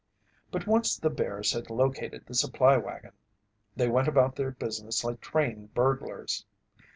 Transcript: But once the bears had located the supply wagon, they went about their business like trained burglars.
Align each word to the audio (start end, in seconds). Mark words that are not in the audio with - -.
But 0.49 0.65
once 0.65 0.97
the 0.97 1.11
bears 1.11 1.53
had 1.53 1.69
located 1.69 2.25
the 2.25 2.33
supply 2.33 2.75
wagon, 2.75 3.11
they 3.75 3.87
went 3.87 4.07
about 4.07 4.35
their 4.35 4.49
business 4.49 5.03
like 5.03 5.21
trained 5.21 5.75
burglars. 5.75 6.43